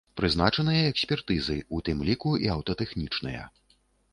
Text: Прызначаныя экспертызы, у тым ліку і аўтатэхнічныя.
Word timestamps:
Прызначаныя 0.19 0.85
экспертызы, 0.93 1.57
у 1.79 1.81
тым 1.89 2.01
ліку 2.09 2.31
і 2.47 2.51
аўтатэхнічныя. 2.55 3.45